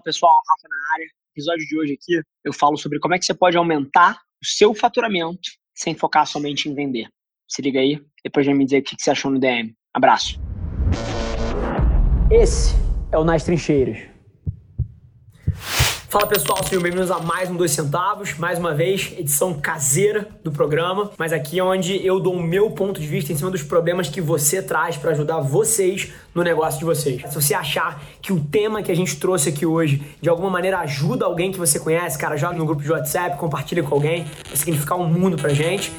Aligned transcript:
Fala 0.00 0.02
pessoal, 0.02 0.32
Rafa 0.48 0.68
na 0.68 0.94
área. 0.94 1.06
episódio 1.36 1.66
de 1.66 1.78
hoje 1.78 1.92
aqui 1.92 2.22
eu 2.42 2.52
falo 2.54 2.76
sobre 2.76 2.98
como 2.98 3.14
é 3.14 3.18
que 3.18 3.24
você 3.24 3.34
pode 3.34 3.56
aumentar 3.56 4.18
o 4.42 4.46
seu 4.46 4.74
faturamento 4.74 5.50
sem 5.74 5.94
focar 5.94 6.26
somente 6.26 6.68
em 6.68 6.74
vender. 6.74 7.06
Se 7.46 7.60
liga 7.60 7.80
aí, 7.80 8.00
depois 8.24 8.46
já 8.46 8.54
me 8.54 8.64
dizer 8.64 8.78
o 8.78 8.82
que 8.82 8.96
você 8.98 9.10
achou 9.10 9.30
no 9.30 9.38
DM. 9.38 9.74
Abraço. 9.92 10.40
Esse 12.30 12.74
é 13.12 13.18
o 13.18 13.24
Nas 13.24 13.44
Trincheiras 13.44 14.09
Fala 16.10 16.26
pessoal, 16.26 16.58
sejam 16.64 16.82
bem-vindos 16.82 17.08
a 17.08 17.20
mais 17.20 17.48
um 17.48 17.56
Dois 17.56 17.70
Centavos. 17.70 18.36
Mais 18.36 18.58
uma 18.58 18.74
vez, 18.74 19.14
edição 19.16 19.54
caseira 19.54 20.26
do 20.42 20.50
programa, 20.50 21.12
mas 21.16 21.32
aqui 21.32 21.60
é 21.60 21.62
onde 21.62 22.04
eu 22.04 22.18
dou 22.18 22.34
o 22.34 22.42
meu 22.42 22.72
ponto 22.72 23.00
de 23.00 23.06
vista 23.06 23.32
em 23.32 23.36
cima 23.36 23.48
dos 23.48 23.62
problemas 23.62 24.08
que 24.08 24.20
você 24.20 24.60
traz 24.60 24.96
para 24.96 25.12
ajudar 25.12 25.38
vocês 25.38 26.12
no 26.34 26.42
negócio 26.42 26.80
de 26.80 26.84
vocês. 26.84 27.22
Se 27.28 27.32
você 27.32 27.54
achar 27.54 28.02
que 28.20 28.32
o 28.32 28.40
tema 28.44 28.82
que 28.82 28.90
a 28.90 28.96
gente 28.96 29.20
trouxe 29.20 29.50
aqui 29.50 29.64
hoje 29.64 30.04
de 30.20 30.28
alguma 30.28 30.50
maneira 30.50 30.80
ajuda 30.80 31.24
alguém 31.24 31.52
que 31.52 31.58
você 31.60 31.78
conhece, 31.78 32.18
cara, 32.18 32.36
joga 32.36 32.56
no 32.56 32.66
grupo 32.66 32.82
de 32.82 32.90
WhatsApp, 32.90 33.38
compartilha 33.38 33.84
com 33.84 33.94
alguém, 33.94 34.24
vai 34.24 34.56
significar 34.56 34.98
um 34.98 35.06
mundo 35.06 35.36
pra 35.36 35.50
gente. 35.50 35.92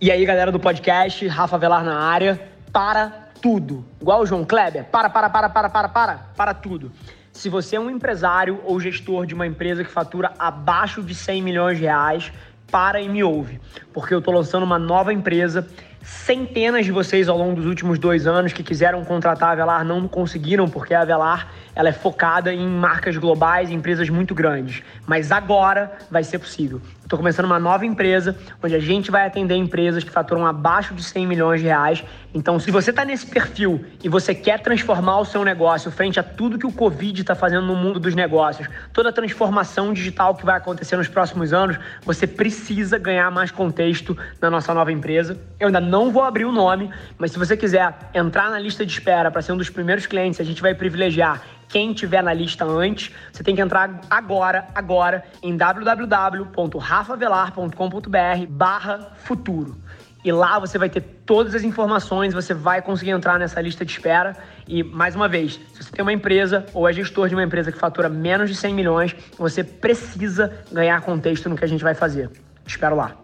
E 0.00 0.10
aí, 0.10 0.26
galera 0.26 0.50
do 0.50 0.58
podcast, 0.58 1.24
Rafa 1.28 1.56
Velar 1.58 1.84
na 1.84 1.96
área, 1.96 2.42
para 2.72 3.28
tudo. 3.40 3.84
Igual 4.00 4.22
o 4.22 4.26
João 4.26 4.44
Kleber, 4.44 4.84
para, 4.86 5.08
para, 5.08 5.30
para, 5.30 5.48
para, 5.48 5.68
para, 5.68 5.88
para, 5.88 6.18
para 6.36 6.54
tudo. 6.54 6.90
Se 7.34 7.48
você 7.48 7.74
é 7.74 7.80
um 7.80 7.90
empresário 7.90 8.60
ou 8.64 8.78
gestor 8.78 9.26
de 9.26 9.34
uma 9.34 9.44
empresa 9.44 9.82
que 9.82 9.90
fatura 9.90 10.32
abaixo 10.38 11.02
de 11.02 11.16
100 11.16 11.42
milhões 11.42 11.78
de 11.78 11.82
reais, 11.82 12.32
para 12.70 13.00
e 13.00 13.08
me 13.08 13.24
ouve, 13.24 13.60
porque 13.92 14.14
eu 14.14 14.20
estou 14.20 14.32
lançando 14.32 14.62
uma 14.62 14.78
nova 14.78 15.12
empresa. 15.12 15.68
Centenas 16.00 16.84
de 16.84 16.92
vocês 16.92 17.28
ao 17.28 17.36
longo 17.36 17.56
dos 17.56 17.66
últimos 17.66 17.98
dois 17.98 18.26
anos 18.26 18.52
que 18.52 18.62
quiseram 18.62 19.04
contratar 19.04 19.48
a 19.48 19.52
Avelar 19.52 19.84
não 19.84 20.06
conseguiram, 20.06 20.68
porque 20.68 20.94
a 20.94 21.00
Avelar 21.00 21.52
ela 21.74 21.88
é 21.88 21.92
focada 21.92 22.52
em 22.52 22.66
marcas 22.66 23.16
globais, 23.16 23.70
em 23.70 23.74
empresas 23.74 24.08
muito 24.08 24.34
grandes. 24.34 24.82
Mas 25.06 25.32
agora 25.32 25.92
vai 26.10 26.22
ser 26.22 26.38
possível. 26.38 26.80
Estou 27.04 27.18
começando 27.18 27.44
uma 27.44 27.58
nova 27.58 27.84
empresa 27.84 28.34
onde 28.62 28.74
a 28.74 28.80
gente 28.80 29.10
vai 29.10 29.26
atender 29.26 29.54
empresas 29.56 30.02
que 30.02 30.10
faturam 30.10 30.46
abaixo 30.46 30.94
de 30.94 31.02
100 31.02 31.26
milhões 31.26 31.60
de 31.60 31.66
reais. 31.66 32.02
Então, 32.32 32.58
se 32.58 32.70
você 32.70 32.90
está 32.90 33.04
nesse 33.04 33.26
perfil 33.26 33.84
e 34.02 34.08
você 34.08 34.34
quer 34.34 34.60
transformar 34.60 35.18
o 35.18 35.24
seu 35.24 35.44
negócio 35.44 35.90
frente 35.90 36.18
a 36.18 36.22
tudo 36.22 36.58
que 36.58 36.66
o 36.66 36.72
Covid 36.72 37.20
está 37.20 37.34
fazendo 37.34 37.66
no 37.66 37.76
mundo 37.76 38.00
dos 38.00 38.14
negócios, 38.14 38.68
toda 38.90 39.10
a 39.10 39.12
transformação 39.12 39.92
digital 39.92 40.34
que 40.34 40.46
vai 40.46 40.56
acontecer 40.56 40.96
nos 40.96 41.06
próximos 41.06 41.52
anos, 41.52 41.78
você 42.04 42.26
precisa 42.26 42.98
ganhar 42.98 43.30
mais 43.30 43.50
contexto 43.50 44.16
na 44.40 44.50
nossa 44.50 44.72
nova 44.72 44.90
empresa. 44.90 45.38
Eu 45.60 45.66
ainda 45.66 45.80
não 45.80 46.10
vou 46.10 46.22
abrir 46.22 46.46
o 46.46 46.52
nome, 46.52 46.90
mas 47.18 47.32
se 47.32 47.38
você 47.38 47.54
quiser 47.54 47.94
entrar 48.14 48.50
na 48.50 48.58
lista 48.58 48.84
de 48.84 48.92
espera 48.92 49.30
para 49.30 49.42
ser 49.42 49.52
um 49.52 49.58
dos 49.58 49.68
primeiros 49.68 50.06
clientes, 50.06 50.40
a 50.40 50.44
gente 50.44 50.62
vai 50.62 50.74
privilegiar 50.74 51.42
quem 51.74 51.92
tiver 51.92 52.22
na 52.22 52.32
lista 52.32 52.64
antes, 52.64 53.10
você 53.32 53.42
tem 53.42 53.56
que 53.56 53.60
entrar 53.60 54.02
agora, 54.08 54.68
agora, 54.72 55.24
em 55.42 55.56
www.rafavelar.com.br 55.56 58.46
barra 58.48 59.10
futuro. 59.16 59.76
E 60.24 60.30
lá 60.30 60.60
você 60.60 60.78
vai 60.78 60.88
ter 60.88 61.00
todas 61.26 61.52
as 61.52 61.64
informações, 61.64 62.32
você 62.32 62.54
vai 62.54 62.80
conseguir 62.80 63.10
entrar 63.10 63.40
nessa 63.40 63.60
lista 63.60 63.84
de 63.84 63.90
espera. 63.90 64.36
E, 64.68 64.84
mais 64.84 65.16
uma 65.16 65.26
vez, 65.26 65.58
se 65.72 65.82
você 65.82 65.90
tem 65.90 66.00
uma 66.00 66.12
empresa 66.12 66.64
ou 66.72 66.88
é 66.88 66.92
gestor 66.92 67.28
de 67.28 67.34
uma 67.34 67.42
empresa 67.42 67.72
que 67.72 67.78
fatura 67.78 68.08
menos 68.08 68.48
de 68.48 68.54
100 68.54 68.72
milhões, 68.72 69.16
você 69.36 69.64
precisa 69.64 70.56
ganhar 70.70 71.00
contexto 71.00 71.48
no 71.48 71.56
que 71.56 71.64
a 71.64 71.68
gente 71.68 71.82
vai 71.82 71.96
fazer. 71.96 72.30
Espero 72.64 72.94
lá. 72.94 73.16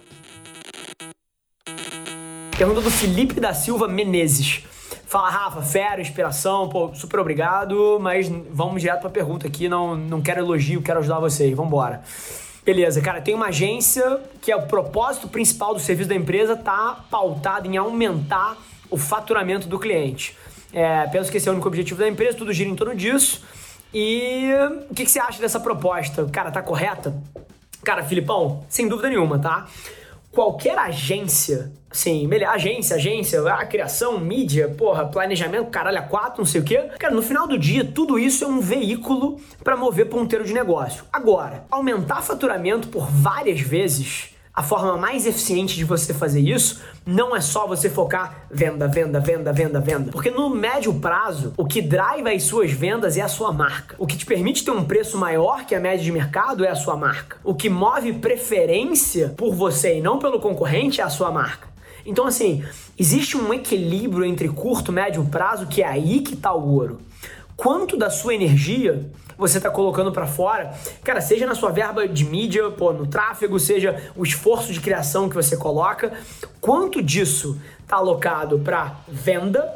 Pergunta 2.59 2.81
do 2.81 2.91
Felipe 2.91 3.39
da 3.39 3.55
Silva 3.55 3.87
Menezes. 3.87 4.65
Fala, 5.11 5.29
Rafa, 5.29 5.61
fera, 5.61 6.01
inspiração, 6.01 6.69
pô, 6.69 6.95
super 6.95 7.19
obrigado, 7.19 7.99
mas 8.01 8.29
vamos 8.29 8.81
direto 8.81 9.01
pra 9.01 9.11
pergunta 9.11 9.45
aqui, 9.45 9.69
não, 9.69 9.97
não 9.97 10.23
quero 10.23 10.39
elogio, 10.39 10.81
quero 10.81 11.01
ajudar 11.01 11.19
vocês, 11.19 11.53
vambora. 11.53 12.01
Beleza, 12.65 13.01
cara, 13.01 13.21
tem 13.21 13.35
uma 13.35 13.47
agência 13.47 14.21
que 14.41 14.53
é 14.53 14.57
o 14.57 14.69
propósito 14.69 15.27
principal 15.27 15.75
do 15.75 15.81
serviço 15.81 16.09
da 16.09 16.15
empresa 16.15 16.55
tá 16.55 17.05
pautado 17.11 17.67
em 17.67 17.77
aumentar 17.77 18.57
o 18.89 18.97
faturamento 18.97 19.67
do 19.67 19.81
cliente. 19.81 20.39
É, 20.73 21.05
penso 21.09 21.29
que 21.29 21.39
esse 21.39 21.49
é 21.49 21.51
o 21.51 21.55
único 21.55 21.67
objetivo 21.67 21.99
da 21.99 22.09
empresa, 22.09 22.39
tudo 22.39 22.53
gira 22.53 22.71
em 22.71 22.77
torno 22.77 22.95
disso. 22.95 23.43
E 23.93 24.49
o 24.89 24.95
que, 24.95 25.05
que 25.05 25.11
você 25.11 25.19
acha 25.19 25.41
dessa 25.41 25.59
proposta? 25.59 26.25
Cara, 26.27 26.53
tá 26.53 26.63
correta? 26.63 27.21
Cara, 27.83 28.05
Filipão, 28.05 28.65
sem 28.69 28.87
dúvida 28.87 29.09
nenhuma, 29.09 29.41
tá? 29.41 29.67
qualquer 30.33 30.79
agência, 30.79 31.73
assim, 31.91 32.29
agência, 32.47 32.97
agência, 32.97 33.53
a 33.53 33.67
criação, 33.67 34.19
mídia, 34.21 34.69
porra, 34.69 35.07
planejamento, 35.07 35.71
caralho, 35.71 35.99
a 35.99 36.03
quatro, 36.03 36.39
não 36.39 36.47
sei 36.47 36.61
o 36.61 36.65
quê. 36.65 36.89
Cara, 36.99 37.15
no 37.15 37.23
final 37.23 37.47
do 37.47 37.59
dia, 37.59 37.85
tudo 37.85 38.19
isso 38.19 38.45
é 38.45 38.47
um 38.47 38.61
veículo 38.61 39.41
para 39.65 39.77
mover 39.77 40.09
ponteiro 40.09 40.45
de 40.45 40.53
negócio. 40.53 41.05
Agora, 41.13 41.65
aumentar 41.71 42.23
faturamento 42.23 42.89
por 42.89 43.07
várias 43.11 43.61
vezes 43.61 44.31
a 44.53 44.63
forma 44.63 44.97
mais 44.97 45.27
eficiente 45.27 45.77
de 45.77 45.85
você 45.85 46.13
fazer 46.13 46.41
isso 46.41 46.83
não 47.07 47.35
é 47.35 47.41
só 47.41 47.67
você 47.67 47.89
focar 47.89 48.47
venda, 48.51 48.87
venda, 48.87 49.19
venda, 49.21 49.53
venda, 49.53 49.81
venda. 49.81 50.13
Porque 50.13 50.31
no 50.31 50.51
médio 50.51 50.93
prazo, 50.95 51.55
o 51.57 51.65
que 51.65 51.81
drive 51.81 52.29
as 52.29 52.43
suas 52.43 52.71
vendas 52.71 53.17
é 53.17 53.23
a 53.23 53.29
sua 53.29 53.53
marca. 53.53 53.95
O 53.99 54.07
que 54.07 54.17
te 54.17 54.27
permite 54.27 54.65
ter 54.65 54.71
um 54.71 54.85
preço 54.85 55.17
maior 55.17 55.65
que 55.65 55.75
a 55.75 55.81
média 55.81 56.05
de 56.05 56.13
mercado 56.13 56.65
é 56.65 56.69
a 56.69 56.75
sua 56.75 56.97
marca. 56.97 57.39
O 57.43 57.55
que 57.55 57.71
move 57.71 58.13
preferência 58.15 59.33
por 59.37 59.55
você 59.55 59.97
e 59.97 60.03
não 60.03 60.19
pelo 60.19 60.41
concorrente 60.41 61.01
é 61.01 61.05
a 61.05 61.09
sua 61.09 61.31
marca. 61.31 61.70
Então, 62.05 62.27
assim, 62.27 62.65
existe 62.99 63.37
um 63.37 63.53
equilíbrio 63.53 64.25
entre 64.25 64.49
curto 64.49 64.93
médio 64.93 65.25
prazo 65.25 65.67
que 65.67 65.83
é 65.83 65.87
aí 65.87 66.21
que 66.21 66.35
está 66.35 66.53
o 66.53 66.73
ouro. 66.73 66.99
Quanto 67.57 67.97
da 67.97 68.09
sua 68.09 68.35
energia 68.35 69.11
você 69.37 69.57
está 69.57 69.71
colocando 69.71 70.13
para 70.13 70.27
fora, 70.27 70.75
cara, 71.03 71.21
seja 71.21 71.47
na 71.47 71.55
sua 71.55 71.71
verba 71.71 72.07
de 72.07 72.25
mídia, 72.27 72.71
pô, 72.71 72.93
no 72.93 73.07
tráfego, 73.07 73.59
seja 73.59 74.03
o 74.15 74.23
esforço 74.23 74.73
de 74.73 74.81
criação 74.81 75.29
que 75.29 75.35
você 75.35 75.57
coloca, 75.57 76.13
quanto 76.61 77.03
disso 77.03 77.59
está 77.83 77.97
alocado 77.97 78.59
para 78.59 79.01
venda, 79.09 79.67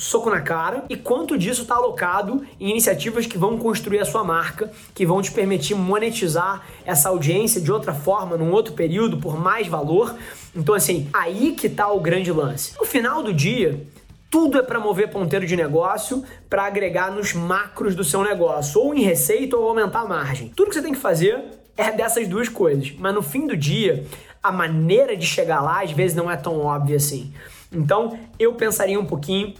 soco 0.00 0.30
na 0.30 0.40
cara, 0.40 0.84
e 0.88 0.96
quanto 0.96 1.36
disso 1.36 1.62
está 1.62 1.74
alocado 1.74 2.42
em 2.58 2.70
iniciativas 2.70 3.26
que 3.26 3.36
vão 3.36 3.58
construir 3.58 4.00
a 4.00 4.04
sua 4.06 4.24
marca, 4.24 4.72
que 4.94 5.04
vão 5.04 5.20
te 5.20 5.30
permitir 5.30 5.74
monetizar 5.74 6.66
essa 6.86 7.10
audiência 7.10 7.60
de 7.60 7.70
outra 7.70 7.92
forma, 7.92 8.36
num 8.36 8.50
outro 8.50 8.72
período, 8.72 9.18
por 9.18 9.38
mais 9.38 9.68
valor. 9.68 10.16
Então, 10.54 10.74
assim, 10.74 11.08
aí 11.12 11.52
que 11.52 11.66
está 11.66 11.90
o 11.90 12.00
grande 12.00 12.32
lance. 12.32 12.72
No 12.78 12.84
final 12.84 13.22
do 13.22 13.32
dia, 13.32 13.86
tudo 14.30 14.58
é 14.58 14.62
para 14.62 14.78
mover 14.78 15.10
ponteiro 15.10 15.46
de 15.46 15.56
negócio, 15.56 16.24
para 16.48 16.64
agregar 16.64 17.10
nos 17.10 17.32
macros 17.32 17.94
do 17.94 18.04
seu 18.04 18.22
negócio, 18.22 18.80
ou 18.80 18.94
em 18.94 19.02
receita 19.02 19.56
ou 19.56 19.68
aumentar 19.68 20.00
a 20.00 20.04
margem. 20.06 20.48
Tudo 20.54 20.68
que 20.68 20.74
você 20.74 20.82
tem 20.82 20.92
que 20.92 20.98
fazer 20.98 21.42
é 21.76 21.90
dessas 21.90 22.28
duas 22.28 22.48
coisas. 22.48 22.92
Mas 22.98 23.14
no 23.14 23.22
fim 23.22 23.46
do 23.46 23.56
dia, 23.56 24.04
a 24.42 24.52
maneira 24.52 25.16
de 25.16 25.26
chegar 25.26 25.60
lá 25.60 25.82
às 25.82 25.92
vezes 25.92 26.16
não 26.16 26.30
é 26.30 26.36
tão 26.36 26.60
óbvia 26.60 26.96
assim. 26.96 27.32
Então, 27.72 28.18
eu 28.38 28.54
pensaria 28.54 28.98
um 28.98 29.04
pouquinho. 29.04 29.54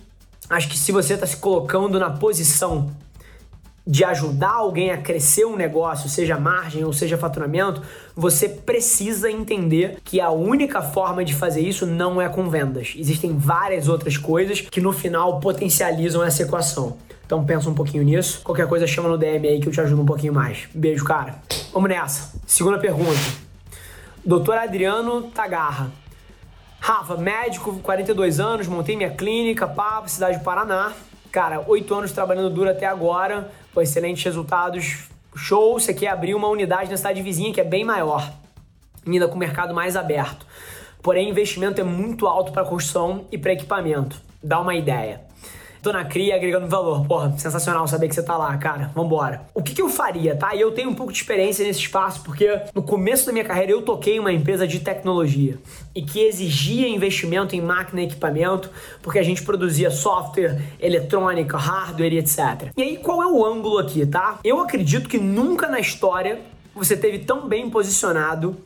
Acho 0.49 0.69
que 0.69 0.79
se 0.79 0.91
você 0.91 1.15
está 1.15 1.27
se 1.27 1.37
colocando 1.37 1.99
na 1.99 2.11
posição 2.11 2.91
de 3.87 4.05
ajudar 4.05 4.53
alguém 4.53 4.91
a 4.91 4.99
crescer 4.99 5.45
um 5.45 5.57
negócio, 5.57 6.09
seja 6.09 6.39
margem 6.39 6.85
ou 6.85 6.93
seja 6.93 7.17
faturamento, 7.17 7.83
você 8.15 8.49
precisa 8.49 9.31
entender 9.31 9.99
que 10.05 10.21
a 10.21 10.31
única 10.31 10.83
forma 10.83 11.25
de 11.25 11.35
fazer 11.35 11.61
isso 11.61 11.87
não 11.87 12.21
é 12.21 12.29
com 12.29 12.49
vendas. 12.49 12.95
Existem 12.97 13.37
várias 13.37 13.89
outras 13.89 14.17
coisas 14.17 14.61
que 14.61 14.81
no 14.81 14.93
final 14.93 15.41
potencializam 15.41 16.23
essa 16.23 16.43
equação. 16.43 16.97
Então 17.25 17.45
pensa 17.45 17.71
um 17.71 17.75
pouquinho 17.75 18.03
nisso. 18.03 18.41
Qualquer 18.43 18.67
coisa 18.67 18.87
chama 18.87 19.09
no 19.09 19.17
DM 19.17 19.47
aí 19.47 19.61
que 19.61 19.69
eu 19.69 19.73
te 19.73 19.81
ajudo 19.81 20.03
um 20.03 20.07
pouquinho 20.07 20.35
mais. 20.35 20.69
Beijo, 20.75 21.05
cara. 21.05 21.37
Vamos 21.73 21.89
nessa. 21.89 22.33
Segunda 22.47 22.79
pergunta. 22.79 23.21
Doutor 24.25 24.59
Adriano 24.59 25.23
Tagarra. 25.31 25.93
Rafa, 26.81 27.17
médico, 27.17 27.79
42 27.81 28.41
anos, 28.41 28.67
montei 28.67 28.97
minha 28.97 29.11
clínica, 29.11 29.69
Papo, 29.69 30.09
cidade 30.09 30.39
do 30.39 30.45
Paraná. 30.45 30.93
Cara, 31.31 31.65
oito 31.69 31.95
anos 31.95 32.11
trabalhando 32.11 32.51
duro 32.51 32.71
até 32.71 32.87
agora, 32.87 33.51
com 33.73 33.81
excelentes 33.81 34.25
resultados. 34.25 35.09
Show, 35.37 35.79
você 35.79 35.95
quer 35.95 36.09
abrir 36.09 36.35
uma 36.35 36.49
unidade 36.49 36.91
na 36.91 36.97
cidade 36.97 37.23
vizinha 37.23 37.53
que 37.53 37.61
é 37.61 37.65
bem 37.65 37.85
maior, 37.85 38.33
ainda 39.07 39.29
com 39.29 39.37
o 39.37 39.39
mercado 39.39 39.73
mais 39.73 39.95
aberto. 39.95 40.45
Porém, 41.01 41.31
investimento 41.31 41.81
é 41.81 41.85
muito 41.85 42.27
alto 42.27 42.53
para 42.53 42.65
construção 42.65 43.27
e 43.31 43.39
para 43.39 43.53
equipamento. 43.53 44.21
Dá 44.43 44.61
uma 44.61 44.75
ideia. 44.75 45.21
Tô 45.83 45.93
na 45.93 46.05
cria 46.05 46.37
agregando 46.37 46.67
valor. 46.67 47.07
Porra, 47.07 47.35
sensacional 47.39 47.89
saber 47.89 48.09
que 48.09 48.15
você 48.15 48.23
tá 48.23 48.37
lá, 48.37 48.57
cara. 48.59 48.91
Vambora. 48.95 49.47
O 49.55 49.63
que, 49.63 49.75
que 49.75 49.81
eu 49.81 49.89
faria, 49.89 50.37
tá? 50.37 50.55
E 50.55 50.61
eu 50.61 50.73
tenho 50.73 50.91
um 50.91 50.95
pouco 50.95 51.11
de 51.11 51.19
experiência 51.19 51.65
nesse 51.65 51.81
espaço, 51.81 52.23
porque 52.23 52.61
no 52.75 52.83
começo 52.83 53.25
da 53.25 53.33
minha 53.33 53.45
carreira 53.45 53.73
eu 53.73 53.81
toquei 53.81 54.19
uma 54.19 54.31
empresa 54.31 54.67
de 54.67 54.81
tecnologia 54.81 55.59
e 55.95 56.03
que 56.03 56.21
exigia 56.21 56.87
investimento 56.87 57.57
em 57.57 57.63
máquina 57.63 58.03
e 58.03 58.05
equipamento, 58.05 58.71
porque 59.01 59.19
a 59.19 59.23
gente 59.23 59.43
produzia 59.43 59.91
software, 59.91 60.61
eletrônica, 60.79 61.57
hardware 61.57 62.13
e 62.13 62.19
etc. 62.19 62.71
E 62.77 62.83
aí, 62.83 62.97
qual 62.99 63.23
é 63.23 63.27
o 63.27 63.45
ângulo 63.45 63.79
aqui, 63.79 64.05
tá? 64.05 64.39
Eu 64.45 64.61
acredito 64.61 65.09
que 65.09 65.17
nunca 65.17 65.67
na 65.67 65.81
história 65.81 66.41
você 66.75 66.95
teve 66.95 67.21
tão 67.21 67.49
bem 67.49 67.71
posicionado 67.71 68.57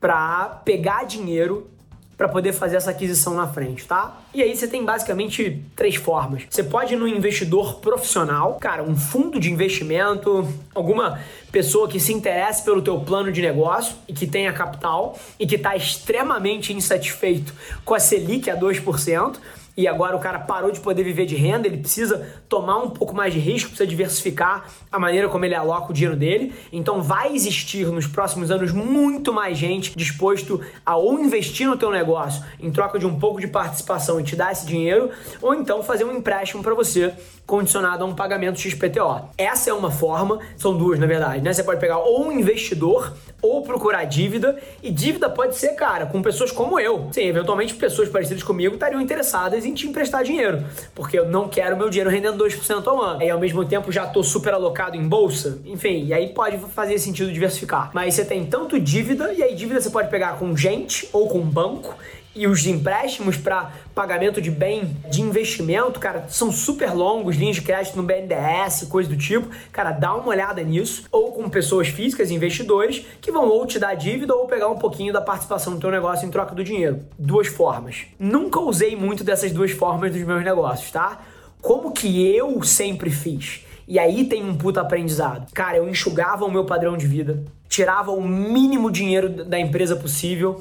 para 0.00 0.60
pegar 0.64 1.04
dinheiro 1.04 1.70
para 2.16 2.28
poder 2.28 2.52
fazer 2.52 2.76
essa 2.76 2.90
aquisição 2.90 3.34
na 3.34 3.46
frente, 3.46 3.86
tá? 3.86 4.20
E 4.32 4.42
aí 4.42 4.56
você 4.56 4.66
tem 4.66 4.84
basicamente 4.84 5.62
três 5.74 5.96
formas. 5.96 6.44
Você 6.48 6.62
pode 6.62 6.94
ir 6.94 6.96
no 6.96 7.06
investidor 7.06 7.74
profissional, 7.80 8.54
cara, 8.54 8.82
um 8.82 8.96
fundo 8.96 9.38
de 9.38 9.52
investimento, 9.52 10.48
alguma 10.74 11.20
pessoa 11.52 11.88
que 11.88 12.00
se 12.00 12.12
interesse 12.12 12.62
pelo 12.64 12.80
teu 12.80 12.98
plano 13.00 13.30
de 13.30 13.42
negócio 13.42 13.96
e 14.08 14.14
que 14.14 14.26
tenha 14.26 14.52
capital 14.52 15.18
e 15.38 15.46
que 15.46 15.56
está 15.56 15.76
extremamente 15.76 16.72
insatisfeito 16.72 17.52
com 17.84 17.94
a 17.94 18.00
Selic 18.00 18.48
a 18.50 18.56
2%, 18.56 19.36
e 19.76 19.86
agora 19.86 20.16
o 20.16 20.18
cara 20.18 20.38
parou 20.38 20.70
de 20.70 20.80
poder 20.80 21.02
viver 21.02 21.26
de 21.26 21.36
renda, 21.36 21.66
ele 21.66 21.76
precisa 21.76 22.26
tomar 22.48 22.78
um 22.78 22.90
pouco 22.90 23.14
mais 23.14 23.32
de 23.32 23.38
risco, 23.38 23.68
precisa 23.68 23.86
diversificar 23.86 24.66
a 24.90 24.98
maneira 24.98 25.28
como 25.28 25.44
ele 25.44 25.54
aloca 25.54 25.90
o 25.90 25.92
dinheiro 25.92 26.16
dele. 26.16 26.54
Então 26.72 27.02
vai 27.02 27.34
existir 27.34 27.86
nos 27.86 28.06
próximos 28.06 28.50
anos 28.50 28.72
muito 28.72 29.32
mais 29.32 29.58
gente 29.58 29.96
disposto 29.96 30.60
a 30.84 30.96
ou 30.96 31.18
investir 31.20 31.66
no 31.66 31.76
teu 31.76 31.90
negócio 31.90 32.42
em 32.58 32.70
troca 32.70 32.98
de 32.98 33.06
um 33.06 33.18
pouco 33.18 33.40
de 33.40 33.48
participação 33.48 34.18
e 34.18 34.22
te 34.22 34.34
dar 34.34 34.52
esse 34.52 34.64
dinheiro, 34.64 35.10
ou 35.42 35.54
então 35.54 35.82
fazer 35.82 36.04
um 36.04 36.16
empréstimo 36.16 36.62
para 36.62 36.74
você 36.74 37.12
condicionado 37.46 38.02
a 38.02 38.06
um 38.06 38.14
pagamento 38.14 38.58
XPTO. 38.58 39.28
Essa 39.36 39.70
é 39.70 39.72
uma 39.72 39.90
forma, 39.90 40.40
são 40.56 40.76
duas 40.76 40.98
na 40.98 41.06
verdade, 41.06 41.42
né? 41.42 41.52
Você 41.52 41.62
pode 41.62 41.80
pegar 41.80 41.98
ou 41.98 42.26
um 42.26 42.32
investidor 42.32 43.12
ou 43.42 43.62
procurar 43.62 44.04
dívida, 44.04 44.58
e 44.82 44.90
dívida 44.90 45.28
pode 45.28 45.56
ser, 45.56 45.74
cara, 45.74 46.06
com 46.06 46.22
pessoas 46.22 46.50
como 46.50 46.80
eu. 46.80 47.08
Sim, 47.12 47.22
eventualmente 47.22 47.74
pessoas 47.74 48.08
parecidas 48.08 48.42
comigo 48.42 48.74
estariam 48.74 49.00
interessadas 49.00 49.65
em 49.66 49.74
te 49.74 49.86
emprestar 49.86 50.24
dinheiro, 50.24 50.64
porque 50.94 51.18
eu 51.18 51.28
não 51.28 51.48
quero 51.48 51.76
meu 51.76 51.88
dinheiro 51.88 52.10
rendendo 52.10 52.42
2% 52.42 52.86
ao 52.86 53.02
ano. 53.02 53.22
E 53.22 53.30
ao 53.30 53.38
mesmo 53.38 53.64
tempo 53.64 53.90
já 53.92 54.06
tô 54.06 54.22
super 54.22 54.54
alocado 54.54 54.96
em 54.96 55.06
bolsa, 55.06 55.58
enfim, 55.64 56.04
e 56.06 56.14
aí 56.14 56.28
pode 56.28 56.58
fazer 56.58 56.98
sentido 56.98 57.32
diversificar. 57.32 57.90
Mas 57.92 58.14
você 58.14 58.24
tem 58.24 58.44
tanto 58.46 58.78
dívida, 58.78 59.32
e 59.32 59.42
aí 59.42 59.54
dívida 59.54 59.80
você 59.80 59.90
pode 59.90 60.08
pegar 60.08 60.38
com 60.38 60.56
gente 60.56 61.08
ou 61.12 61.28
com 61.28 61.40
banco, 61.40 61.94
e 62.36 62.46
os 62.46 62.66
empréstimos 62.66 63.38
para 63.38 63.72
pagamento 63.94 64.42
de 64.42 64.50
bem 64.50 64.94
de 65.10 65.22
investimento, 65.22 65.98
cara, 65.98 66.26
são 66.28 66.52
super 66.52 66.92
longos, 66.92 67.34
linhas 67.34 67.56
de 67.56 67.62
crédito 67.62 67.96
no 67.96 68.02
BNDES, 68.02 68.86
coisa 68.90 69.08
do 69.08 69.16
tipo. 69.16 69.48
Cara, 69.72 69.90
dá 69.90 70.14
uma 70.14 70.28
olhada 70.28 70.62
nisso. 70.62 71.04
Ou 71.10 71.32
com 71.32 71.48
pessoas 71.48 71.88
físicas, 71.88 72.30
investidores, 72.30 73.06
que 73.22 73.32
vão 73.32 73.48
ou 73.48 73.66
te 73.66 73.78
dar 73.78 73.94
dívida 73.94 74.34
ou 74.34 74.46
pegar 74.46 74.68
um 74.68 74.78
pouquinho 74.78 75.14
da 75.14 75.20
participação 75.22 75.72
do 75.72 75.80
teu 75.80 75.90
negócio 75.90 76.26
em 76.26 76.30
troca 76.30 76.54
do 76.54 76.62
dinheiro. 76.62 77.00
Duas 77.18 77.48
formas. 77.48 78.04
Nunca 78.18 78.60
usei 78.60 78.94
muito 78.94 79.24
dessas 79.24 79.50
duas 79.50 79.70
formas 79.70 80.12
dos 80.12 80.22
meus 80.22 80.44
negócios, 80.44 80.90
tá? 80.90 81.22
Como 81.62 81.90
que 81.92 82.36
eu 82.36 82.62
sempre 82.62 83.08
fiz? 83.08 83.64
E 83.88 83.98
aí 83.98 84.24
tem 84.24 84.44
um 84.44 84.54
puta 84.54 84.82
aprendizado. 84.82 85.50
Cara, 85.54 85.78
eu 85.78 85.88
enxugava 85.88 86.44
o 86.44 86.50
meu 86.50 86.66
padrão 86.66 86.96
de 86.98 87.06
vida, 87.06 87.42
tirava 87.68 88.10
o 88.10 88.20
mínimo 88.20 88.90
dinheiro 88.90 89.44
da 89.44 89.58
empresa 89.58 89.96
possível 89.96 90.60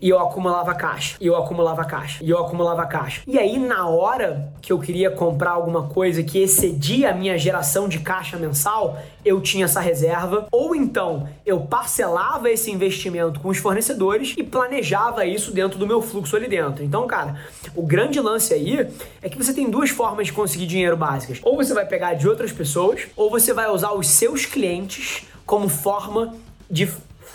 e 0.00 0.08
eu 0.08 0.18
acumulava 0.18 0.74
caixa, 0.74 1.16
e 1.20 1.26
eu 1.26 1.36
acumulava 1.36 1.84
caixa, 1.84 2.22
e 2.22 2.30
eu 2.30 2.38
acumulava 2.38 2.86
caixa. 2.86 3.22
E 3.26 3.38
aí, 3.38 3.58
na 3.58 3.88
hora 3.88 4.52
que 4.60 4.72
eu 4.72 4.78
queria 4.78 5.10
comprar 5.10 5.52
alguma 5.52 5.84
coisa 5.88 6.22
que 6.22 6.38
excedia 6.38 7.10
a 7.10 7.14
minha 7.14 7.38
geração 7.38 7.88
de 7.88 7.98
caixa 8.00 8.36
mensal, 8.36 8.98
eu 9.24 9.40
tinha 9.40 9.64
essa 9.64 9.80
reserva, 9.80 10.46
ou 10.50 10.74
então 10.74 11.28
eu 11.44 11.60
parcelava 11.60 12.50
esse 12.50 12.70
investimento 12.70 13.40
com 13.40 13.48
os 13.48 13.58
fornecedores 13.58 14.34
e 14.36 14.42
planejava 14.42 15.24
isso 15.24 15.52
dentro 15.52 15.78
do 15.78 15.86
meu 15.86 16.00
fluxo 16.00 16.36
ali 16.36 16.48
dentro. 16.48 16.84
Então, 16.84 17.06
cara, 17.06 17.36
o 17.74 17.82
grande 17.82 18.20
lance 18.20 18.54
aí 18.54 18.88
é 19.20 19.28
que 19.28 19.36
você 19.36 19.52
tem 19.52 19.68
duas 19.70 19.90
formas 19.90 20.26
de 20.26 20.32
conseguir 20.32 20.66
dinheiro 20.66 20.96
básicas. 20.96 21.40
Ou 21.42 21.56
você 21.56 21.74
vai 21.74 21.86
pegar 21.86 22.14
de 22.14 22.28
outras 22.28 22.52
pessoas, 22.52 23.08
ou 23.16 23.30
você 23.30 23.52
vai 23.52 23.68
usar 23.68 23.92
os 23.92 24.08
seus 24.08 24.46
clientes 24.46 25.26
como 25.44 25.68
forma 25.68 26.34
de 26.70 26.86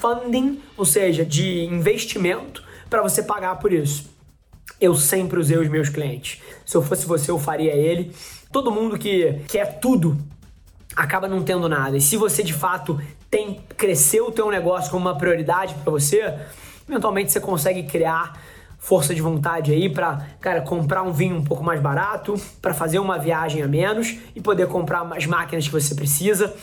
funding, 0.03 0.61
ou 0.75 0.83
seja, 0.83 1.23
de 1.23 1.63
investimento 1.63 2.61
para 2.89 3.01
você 3.01 3.23
pagar 3.23 3.55
por 3.55 3.71
isso. 3.71 4.11
Eu 4.81 4.95
sempre 4.95 5.39
usei 5.39 5.57
os 5.57 5.69
meus 5.69 5.87
clientes. 5.87 6.41
Se 6.65 6.75
eu 6.75 6.81
fosse 6.81 7.05
você, 7.05 7.31
eu 7.31 7.39
faria 7.39 7.71
ele. 7.71 8.13
Todo 8.51 8.69
mundo 8.69 8.99
que 8.99 9.39
quer 9.47 9.79
tudo 9.79 10.17
acaba 10.93 11.29
não 11.29 11.41
tendo 11.41 11.69
nada. 11.69 11.95
E 11.95 12.01
se 12.01 12.17
você 12.17 12.43
de 12.43 12.53
fato 12.53 13.01
tem 13.31 13.61
crescer 13.77 14.19
o 14.19 14.29
teu 14.29 14.51
negócio 14.51 14.91
como 14.91 15.07
uma 15.07 15.17
prioridade 15.17 15.73
para 15.75 15.91
você, 15.91 16.33
eventualmente 16.87 17.31
você 17.31 17.39
consegue 17.39 17.83
criar 17.83 18.37
força 18.77 19.15
de 19.15 19.21
vontade 19.21 19.71
aí 19.71 19.87
para, 19.87 20.27
cara, 20.41 20.61
comprar 20.61 21.01
um 21.03 21.13
vinho 21.13 21.37
um 21.37 21.43
pouco 21.43 21.63
mais 21.63 21.79
barato, 21.79 22.35
para 22.61 22.73
fazer 22.73 22.99
uma 22.99 23.17
viagem 23.17 23.63
a 23.63 23.67
menos 23.67 24.17
e 24.35 24.41
poder 24.41 24.67
comprar 24.67 25.01
as 25.15 25.25
máquinas 25.25 25.65
que 25.65 25.71
você 25.71 25.95
precisa. 25.95 26.53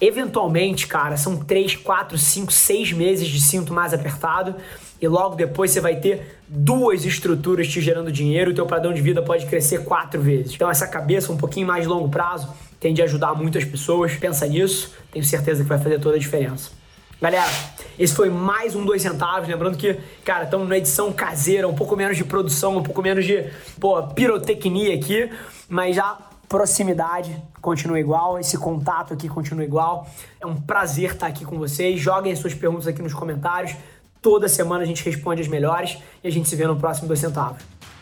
Eventualmente, 0.00 0.86
cara, 0.86 1.16
são 1.16 1.36
3, 1.36 1.76
4, 1.76 2.16
5, 2.16 2.52
6 2.52 2.92
meses 2.92 3.26
de 3.26 3.40
cinto 3.40 3.72
mais 3.72 3.92
apertado 3.92 4.54
e 5.00 5.08
logo 5.08 5.34
depois 5.34 5.72
você 5.72 5.80
vai 5.80 5.96
ter 5.96 6.38
duas 6.46 7.04
estruturas 7.04 7.66
te 7.66 7.80
gerando 7.80 8.10
dinheiro, 8.10 8.52
o 8.52 8.54
teu 8.54 8.64
padrão 8.64 8.92
de 8.92 9.02
vida 9.02 9.20
pode 9.22 9.46
crescer 9.46 9.84
quatro 9.84 10.20
vezes. 10.20 10.54
Então 10.54 10.70
essa 10.70 10.86
cabeça 10.86 11.32
um 11.32 11.36
pouquinho 11.36 11.66
mais 11.66 11.86
longo 11.86 12.08
prazo 12.08 12.48
tende 12.78 13.02
a 13.02 13.04
ajudar 13.04 13.34
muitas 13.34 13.64
pessoas. 13.64 14.14
Pensa 14.14 14.46
nisso, 14.46 14.94
tenho 15.10 15.24
certeza 15.24 15.64
que 15.64 15.68
vai 15.68 15.78
fazer 15.78 15.98
toda 15.98 16.14
a 16.14 16.18
diferença. 16.18 16.70
Galera, 17.20 17.50
esse 17.98 18.14
foi 18.14 18.30
mais 18.30 18.76
um 18.76 18.84
dois 18.84 19.02
centavos. 19.02 19.48
Lembrando 19.48 19.76
que, 19.76 19.98
cara, 20.24 20.44
estamos 20.44 20.68
na 20.68 20.78
edição 20.78 21.12
caseira, 21.12 21.66
um 21.66 21.74
pouco 21.74 21.96
menos 21.96 22.16
de 22.16 22.24
produção, 22.24 22.76
um 22.76 22.82
pouco 22.84 23.02
menos 23.02 23.24
de 23.24 23.44
pô, 23.80 24.00
pirotecnia 24.04 24.94
aqui, 24.94 25.28
mas 25.68 25.96
já 25.96 26.16
proximidade 26.48 27.42
continua 27.60 28.00
igual, 28.00 28.38
esse 28.38 28.56
contato 28.56 29.12
aqui 29.12 29.28
continua 29.28 29.64
igual. 29.64 30.08
É 30.40 30.46
um 30.46 30.60
prazer 30.60 31.12
estar 31.12 31.26
aqui 31.26 31.44
com 31.44 31.58
vocês. 31.58 32.00
Joguem 32.00 32.32
as 32.32 32.38
suas 32.38 32.54
perguntas 32.54 32.86
aqui 32.86 33.02
nos 33.02 33.14
comentários. 33.14 33.76
Toda 34.22 34.48
semana 34.48 34.82
a 34.82 34.86
gente 34.86 35.04
responde 35.04 35.42
as 35.42 35.48
melhores 35.48 35.98
e 36.24 36.28
a 36.28 36.30
gente 36.30 36.48
se 36.48 36.56
vê 36.56 36.66
no 36.66 36.76
próximo 36.76 37.06
dois 37.06 37.20
centavos. 37.20 37.62